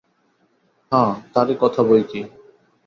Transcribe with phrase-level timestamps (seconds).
[0.91, 2.21] হাঁ, তারই কথা বইকি।